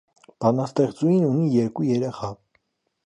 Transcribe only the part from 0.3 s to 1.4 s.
Բանաստեղծուհին